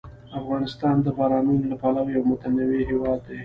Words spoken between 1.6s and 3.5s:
له پلوه یو متنوع هېواد دی.